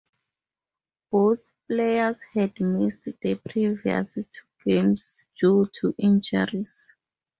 [1.11, 4.23] Both players had missed the previous two
[4.65, 6.87] games due to injuries.